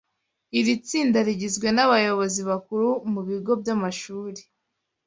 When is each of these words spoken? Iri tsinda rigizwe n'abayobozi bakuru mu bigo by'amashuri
Iri 0.59 0.73
tsinda 0.87 1.19
rigizwe 1.27 1.67
n'abayobozi 1.75 2.41
bakuru 2.49 2.87
mu 3.11 3.21
bigo 3.27 3.53
by'amashuri 3.61 4.41